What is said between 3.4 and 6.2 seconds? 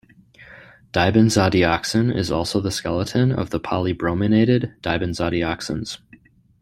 the polybrominated dibenzodioxins.